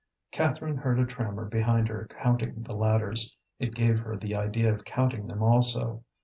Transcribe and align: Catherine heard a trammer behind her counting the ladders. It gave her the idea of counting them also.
Catherine 0.31 0.77
heard 0.77 0.97
a 0.99 1.05
trammer 1.05 1.45
behind 1.45 1.87
her 1.87 2.07
counting 2.09 2.63
the 2.63 2.75
ladders. 2.75 3.37
It 3.59 3.75
gave 3.75 3.99
her 3.99 4.17
the 4.17 4.33
idea 4.35 4.73
of 4.73 4.83
counting 4.83 5.27
them 5.27 5.43
also. 5.43 6.03